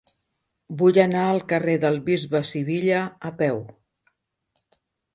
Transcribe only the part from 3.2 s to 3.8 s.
a peu.